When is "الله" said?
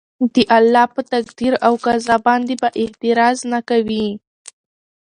0.57-0.85